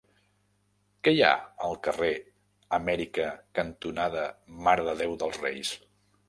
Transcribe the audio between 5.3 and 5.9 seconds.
Reis?